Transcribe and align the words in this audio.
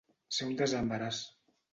Ser 0.37 0.45
un 0.51 0.55
desembaràs. 0.61 1.19